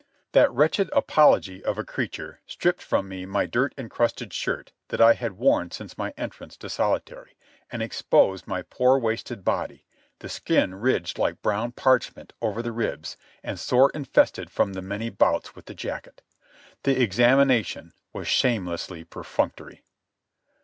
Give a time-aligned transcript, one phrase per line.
[0.31, 5.13] That wretched apology of a creature stripped from me my dirt encrusted shirt that I
[5.13, 7.37] had worn since my entrance to solitary,
[7.71, 9.85] and exposed my poor wasted body,
[10.17, 15.11] the skin ridged like brown parchment over the ribs and sore infested from the many
[15.11, 16.23] bouts with the jacket.
[16.81, 19.83] The examination was shamelessly perfunctory.